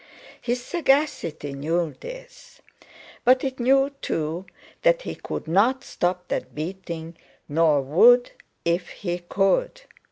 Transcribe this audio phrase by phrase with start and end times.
[0.41, 2.59] His sagacity knew this,
[3.23, 4.47] but it knew too
[4.81, 7.15] that he could not stop that beating,
[7.47, 8.31] nor would
[8.65, 9.81] if he could.